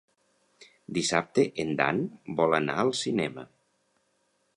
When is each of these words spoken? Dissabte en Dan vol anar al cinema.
Dissabte 0.97 1.45
en 1.63 1.69
Dan 1.81 2.01
vol 2.39 2.57
anar 2.61 2.79
al 2.85 2.91
cinema. 3.01 3.45